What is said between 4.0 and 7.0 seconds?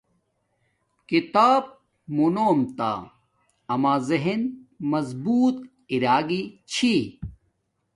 زہن مضبوط اراگی چھی